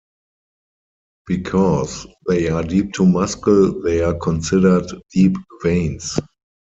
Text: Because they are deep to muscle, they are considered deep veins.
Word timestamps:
Because 1.27 2.07
they 2.27 2.49
are 2.49 2.63
deep 2.63 2.91
to 2.93 3.05
muscle, 3.05 3.83
they 3.83 4.01
are 4.01 4.15
considered 4.15 4.87
deep 5.13 5.35
veins. 5.61 6.19